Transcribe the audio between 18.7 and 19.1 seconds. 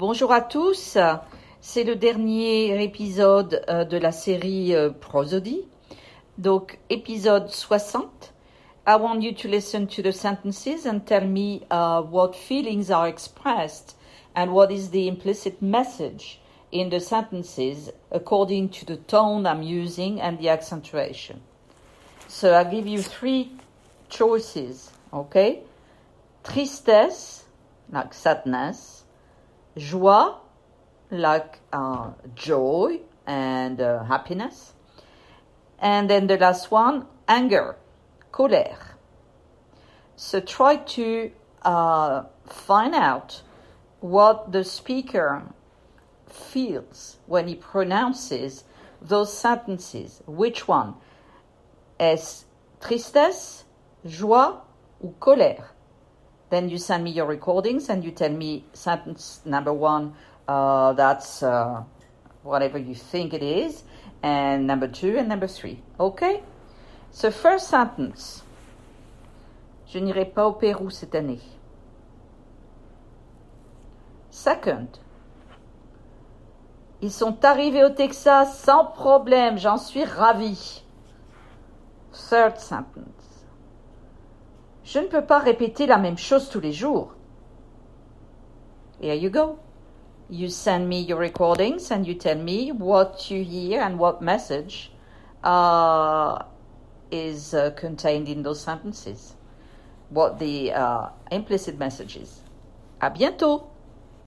to the